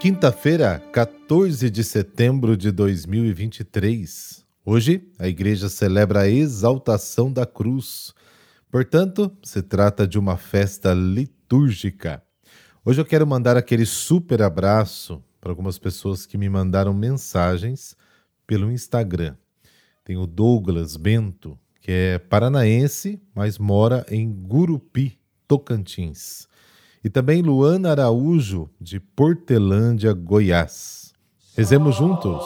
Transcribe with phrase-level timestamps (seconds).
[0.00, 4.46] Quinta-feira, 14 de setembro de 2023.
[4.64, 8.14] Hoje, a igreja celebra a exaltação da cruz.
[8.70, 12.22] Portanto, se trata de uma festa litúrgica.
[12.84, 17.96] Hoje eu quero mandar aquele super abraço para algumas pessoas que me mandaram mensagens
[18.46, 19.34] pelo Instagram.
[20.04, 25.18] Tem o Douglas Bento, que é paranaense, mas mora em Gurupi,
[25.48, 26.46] Tocantins
[27.02, 31.12] e também Luana Araújo, de Portelândia, Goiás.
[31.56, 32.44] Rezemos juntos.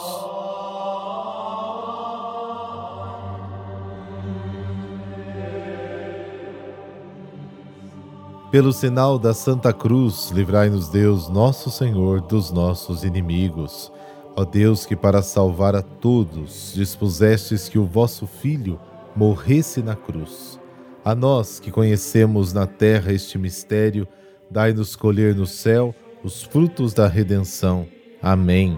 [8.51, 13.91] Pelo sinal da Santa Cruz, livrai-nos Deus, nosso Senhor, dos nossos inimigos.
[14.35, 18.79] Ó Deus, que para salvar a todos dispusestes que o vosso Filho
[19.15, 20.59] morresse na cruz.
[21.03, 24.07] A nós que conhecemos na terra este mistério,
[24.53, 27.87] dai-nos colher no céu os frutos da redenção.
[28.21, 28.77] Amém.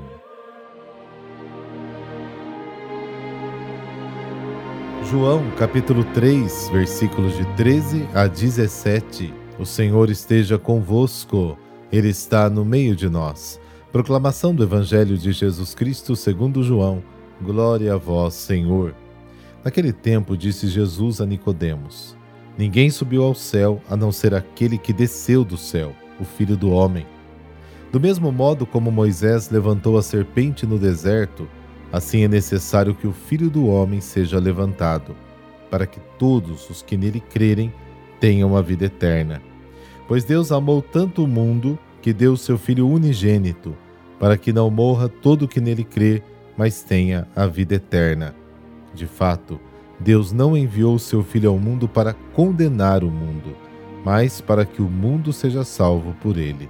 [5.03, 9.33] João capítulo 3, versículos de 13 a 17.
[9.59, 11.57] O Senhor esteja convosco,
[11.91, 13.59] Ele está no meio de nós.
[13.91, 17.03] Proclamação do Evangelho de Jesus Cristo segundo João.
[17.41, 18.95] Glória a vós, Senhor.
[19.63, 22.15] Naquele tempo disse Jesus a Nicodemos:
[22.57, 26.71] Ninguém subiu ao céu a não ser aquele que desceu do céu, o Filho do
[26.71, 27.05] Homem.
[27.91, 31.47] Do mesmo modo como Moisés levantou a serpente no deserto,
[31.91, 35.15] assim é necessário que o Filho do Homem seja levantado,
[35.69, 37.73] para que todos os que nele crerem
[38.19, 39.41] tenham a vida eterna.
[40.07, 43.75] Pois Deus amou tanto o mundo que deu seu Filho unigênito,
[44.19, 46.21] para que não morra todo o que nele crê,
[46.57, 48.33] mas tenha a vida eterna.
[48.93, 49.59] De fato,
[49.99, 53.55] Deus não enviou o seu Filho ao mundo para condenar o mundo,
[54.03, 56.69] mas para que o mundo seja salvo por ele.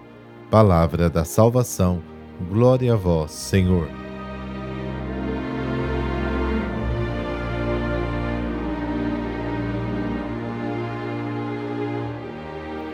[0.50, 2.02] Palavra da salvação,
[2.50, 3.90] glória a vós, Senhor.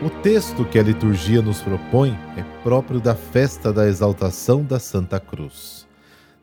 [0.04, 5.20] O texto que a liturgia nos propõe é próprio da festa da exaltação da Santa
[5.20, 5.86] Cruz.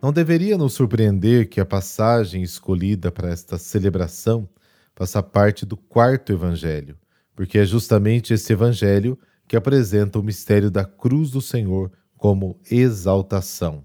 [0.02, 4.48] Não deveria nos surpreender que a passagem escolhida para esta celebração
[4.96, 6.98] faça parte do quarto evangelho,
[7.36, 13.84] porque é justamente esse evangelho que apresenta o mistério da cruz do Senhor como exaltação.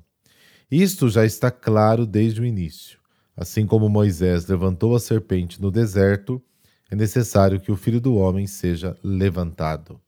[0.70, 3.00] Isto já está claro desde o início.
[3.36, 6.40] Assim como Moisés levantou a serpente no deserto,
[6.88, 10.00] é necessário que o Filho do Homem seja levantado.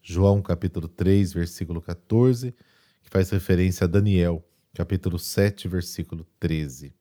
[0.00, 2.54] João capítulo 3, versículo 14,
[3.02, 6.94] que faz referência a Daniel, capítulo 7, versículo 13.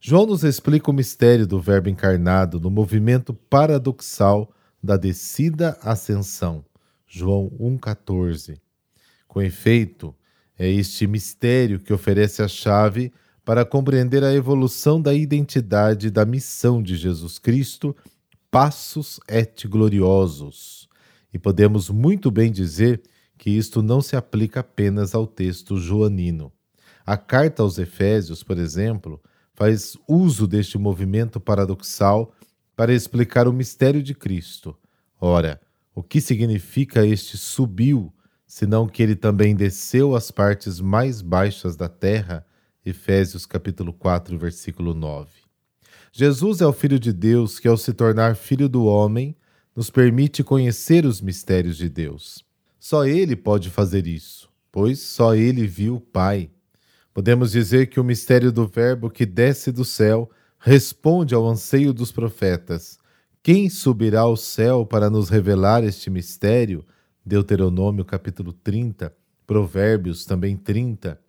[0.00, 4.50] João nos explica o mistério do Verbo encarnado no movimento paradoxal
[4.82, 6.64] da descida ascensão.
[7.06, 8.58] João 1,14.
[9.28, 10.14] Com efeito,
[10.58, 13.12] é este mistério que oferece a chave
[13.44, 17.94] para compreender a evolução da identidade da missão de Jesus Cristo,
[18.50, 20.88] passos et gloriosos.
[21.32, 23.02] E podemos muito bem dizer
[23.36, 26.52] que isto não se aplica apenas ao texto joanino.
[27.10, 29.20] A carta aos Efésios, por exemplo,
[29.52, 32.32] faz uso deste movimento paradoxal
[32.76, 34.78] para explicar o mistério de Cristo.
[35.20, 35.60] Ora,
[35.92, 38.14] o que significa este subiu,
[38.46, 42.46] senão que ele também desceu às partes mais baixas da terra?
[42.86, 45.32] Efésios capítulo 4, versículo 9.
[46.12, 49.34] Jesus é o Filho de Deus que, ao se tornar Filho do homem,
[49.74, 52.44] nos permite conhecer os mistérios de Deus.
[52.78, 56.48] Só Ele pode fazer isso, pois só Ele viu o Pai.
[57.12, 62.12] Podemos dizer que o mistério do Verbo que desce do céu responde ao anseio dos
[62.12, 62.98] profetas.
[63.42, 66.84] Quem subirá ao céu para nos revelar este mistério?
[67.26, 69.12] Deuteronômio capítulo 30,
[69.44, 71.20] Provérbios também 30.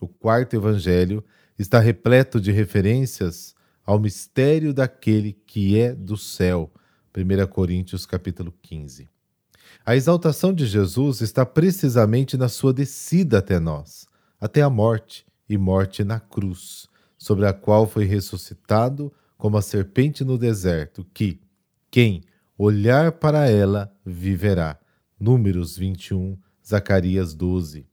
[0.00, 1.24] O quarto evangelho
[1.58, 6.70] está repleto de referências ao mistério daquele que é do céu.
[7.16, 9.08] 1 Coríntios capítulo 15.
[9.84, 14.07] A exaltação de Jesus está precisamente na sua descida até nós
[14.40, 20.24] até a morte e morte na cruz, sobre a qual foi ressuscitado como a serpente
[20.24, 21.40] no deserto, que
[21.90, 22.22] quem
[22.56, 24.78] olhar para ela viverá.
[25.18, 26.36] Números 21,
[26.66, 27.86] Zacarias 12.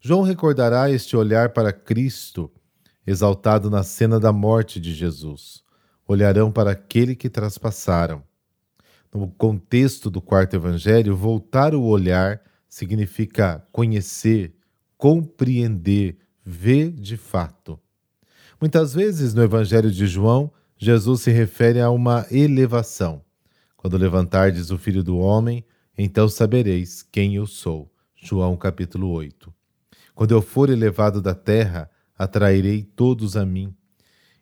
[0.00, 2.50] João recordará este olhar para Cristo
[3.06, 5.62] exaltado na cena da morte de Jesus.
[6.06, 8.22] Olharão para aquele que traspassaram.
[9.14, 14.54] No contexto do quarto evangelho, voltar o olhar significa conhecer,
[15.02, 17.76] compreender, ver de fato.
[18.60, 23.20] Muitas vezes no evangelho de João, Jesus se refere a uma elevação.
[23.76, 25.64] Quando levantardes o filho do homem,
[25.98, 27.92] então sabereis quem eu sou.
[28.14, 29.52] João capítulo 8.
[30.14, 33.74] Quando eu for elevado da terra, atrairei todos a mim.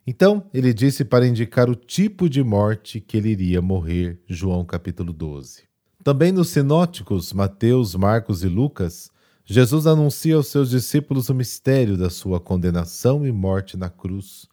[0.05, 5.11] Então ele disse para indicar o tipo de morte que ele iria morrer, João capítulo
[5.11, 5.63] 12.
[6.03, 9.09] Também nos sinóticos Mateus, Marcos e Lucas,
[9.53, 14.47] Jesus anuncia aos seus discípulos o mistério da sua condenação e morte na cruz.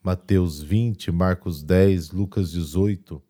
[0.00, 3.20] Mateus 20, Marcos 10, Lucas 18.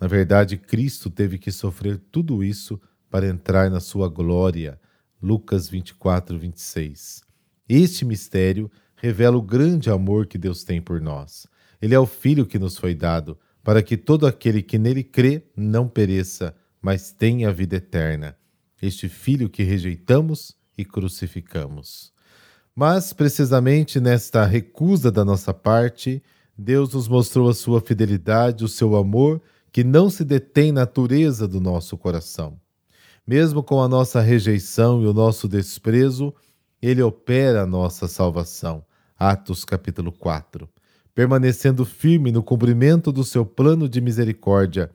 [0.00, 2.80] Na verdade, Cristo teve que sofrer tudo isso
[3.10, 4.80] para entrar na sua glória.
[5.22, 7.20] Lucas 24, 26.
[7.68, 11.46] Este mistério revela o grande amor que Deus tem por nós.
[11.82, 15.44] Ele é o Filho que nos foi dado, para que todo aquele que nele crê
[15.54, 18.38] não pereça, mas tenha a vida eterna.
[18.80, 22.12] Este Filho que rejeitamos e crucificamos.
[22.74, 26.22] Mas, precisamente nesta recusa da nossa parte,
[26.56, 29.40] Deus nos mostrou a sua fidelidade, o seu amor,
[29.70, 32.58] que não se detém na natureza do nosso coração.
[33.26, 36.34] Mesmo com a nossa rejeição e o nosso desprezo,
[36.80, 38.84] Ele opera a nossa salvação.
[39.18, 40.68] Atos capítulo 4.
[41.14, 44.90] Permanecendo firme no cumprimento do seu plano de misericórdia,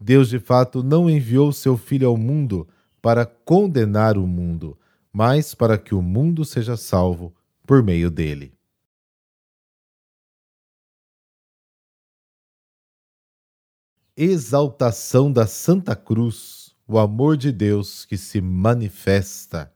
[0.00, 2.66] Deus de fato não enviou seu Filho ao mundo
[3.00, 4.76] para condenar o mundo,
[5.12, 7.34] mas para que o mundo seja salvo
[7.66, 8.54] por meio dele.
[14.16, 19.72] Exaltação da Santa Cruz, o amor de Deus que se manifesta.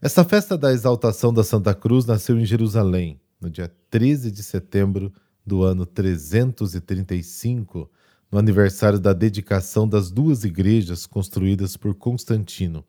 [0.00, 5.12] Esta festa da exaltação da Santa Cruz nasceu em Jerusalém, no dia 13 de setembro
[5.46, 7.88] do ano 335,
[8.30, 12.84] no aniversário da dedicação das duas igrejas construídas por Constantino,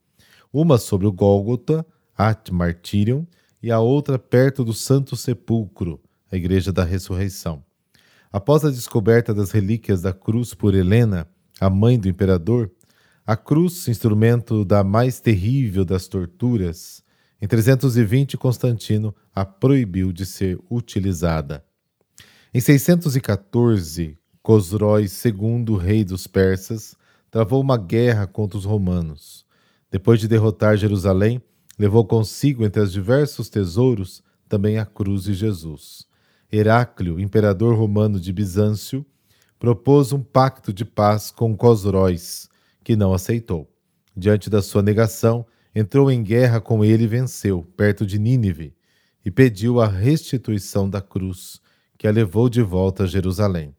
[0.53, 1.83] uma sobre o Gólgota,
[2.15, 3.25] At Martyrium,
[3.61, 5.99] e a outra perto do Santo Sepulcro,
[6.31, 7.63] a Igreja da Ressurreição.
[8.31, 11.27] Após a descoberta das relíquias da cruz por Helena,
[11.59, 12.71] a mãe do imperador,
[13.25, 17.03] a cruz, instrumento da mais terrível das torturas,
[17.41, 21.63] em 320, Constantino a proibiu de ser utilizada.
[22.53, 26.95] Em 614, Cosróis II, rei dos persas,
[27.31, 29.45] travou uma guerra contra os romanos.
[29.93, 31.39] Depois de derrotar Jerusalém,
[31.77, 36.07] levou consigo entre os diversos tesouros também a cruz de Jesus.
[36.51, 39.05] Heráclio, imperador romano de Bizâncio,
[39.59, 42.49] propôs um pacto de paz com Cosróis,
[42.83, 43.71] que não aceitou.
[44.17, 45.45] Diante da sua negação,
[45.75, 48.75] entrou em guerra com ele e venceu, perto de Nínive,
[49.23, 51.61] e pediu a restituição da cruz,
[51.99, 53.75] que a levou de volta a Jerusalém.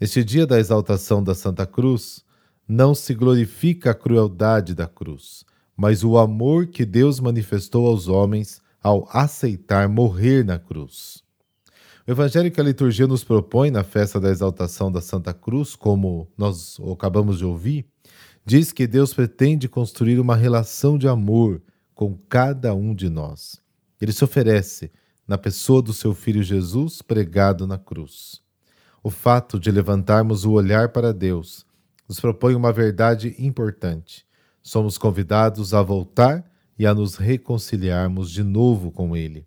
[0.00, 2.24] Neste dia da exaltação da Santa Cruz,
[2.68, 5.44] não se glorifica a crueldade da cruz,
[5.76, 11.22] mas o amor que Deus manifestou aos homens ao aceitar morrer na cruz.
[12.06, 16.28] O evangelho que a liturgia nos propõe na festa da exaltação da Santa Cruz, como
[16.36, 17.86] nós acabamos de ouvir,
[18.44, 21.62] diz que Deus pretende construir uma relação de amor
[21.94, 23.60] com cada um de nós.
[24.00, 24.90] Ele se oferece
[25.28, 28.40] na pessoa do seu Filho Jesus pregado na cruz.
[29.00, 31.64] O fato de levantarmos o olhar para Deus
[32.08, 34.24] nos propõe uma verdade importante.
[34.62, 36.44] Somos convidados a voltar
[36.78, 39.46] e a nos reconciliarmos de novo com Ele.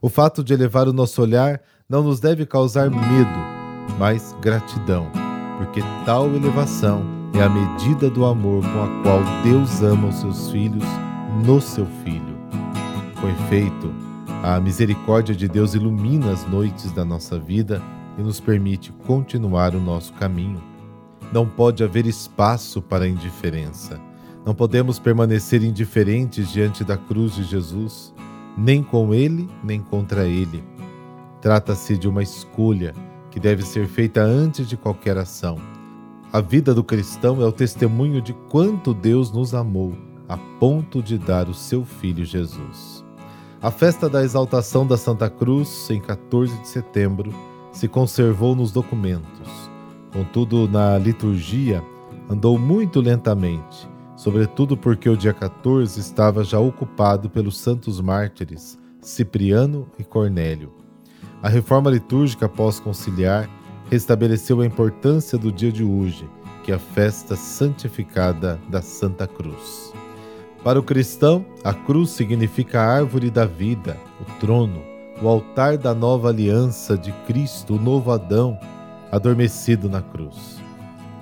[0.00, 5.10] O fato de elevar o nosso olhar não nos deve causar medo, mas gratidão,
[5.58, 10.50] porque tal elevação é a medida do amor com a qual Deus ama os seus
[10.50, 10.84] filhos
[11.44, 12.36] no seu Filho.
[13.20, 13.92] Com efeito,
[14.42, 17.82] a misericórdia de Deus ilumina as noites da nossa vida
[18.18, 20.75] e nos permite continuar o nosso caminho.
[21.32, 24.00] Não pode haver espaço para indiferença.
[24.44, 28.14] Não podemos permanecer indiferentes diante da cruz de Jesus,
[28.56, 30.62] nem com Ele, nem contra Ele.
[31.40, 32.94] Trata-se de uma escolha
[33.30, 35.58] que deve ser feita antes de qualquer ação
[36.36, 39.96] a vida do cristão é o testemunho de quanto Deus nos amou,
[40.28, 43.02] a ponto de dar o seu Filho Jesus.
[43.62, 47.32] A festa da exaltação da Santa Cruz, em 14 de setembro,
[47.72, 49.65] se conservou nos documentos.
[50.16, 51.84] Contudo, na liturgia,
[52.26, 59.86] andou muito lentamente, sobretudo porque o dia 14 estava já ocupado pelos santos mártires Cipriano
[59.98, 60.72] e Cornélio.
[61.42, 63.46] A reforma litúrgica pós-conciliar
[63.90, 66.26] restabeleceu a importância do dia de hoje,
[66.64, 69.92] que é a festa santificada da Santa Cruz.
[70.64, 74.80] Para o cristão, a cruz significa a árvore da vida, o trono,
[75.20, 78.58] o altar da nova aliança de Cristo, o novo Adão,
[79.16, 80.62] adormecido na cruz.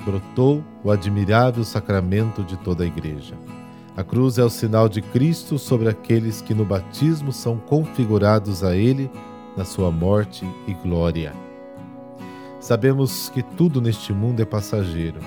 [0.04, 3.34] Brotou o admirável sacramento de toda a Igreja.
[3.96, 8.76] A cruz é o sinal de Cristo sobre aqueles que no batismo são configurados a
[8.76, 9.10] Ele
[9.56, 11.32] na sua morte e glória.
[12.60, 15.20] Sabemos que tudo neste mundo é passageiro,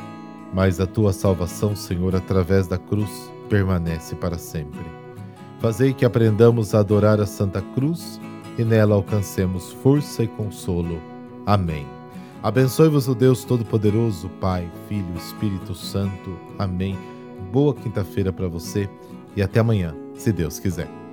[0.53, 4.85] mas a tua salvação, Senhor, através da cruz, permanece para sempre.
[5.59, 8.19] Fazei que aprendamos a adorar a Santa Cruz
[8.57, 10.99] e nela alcancemos força e consolo.
[11.45, 11.96] Amém.
[12.43, 16.37] Abençoe-vos o Deus Todo-Poderoso, Pai, Filho Espírito Santo.
[16.57, 16.97] Amém
[17.51, 18.89] boa quinta-feira para você
[19.35, 21.06] e até amanhã, se Deus quiser.